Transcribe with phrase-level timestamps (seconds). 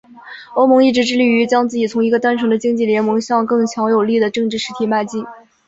[0.55, 5.23] 欧盟一直致力于将自己从一个单纯的经济联盟向更强有力的政治实体迈进。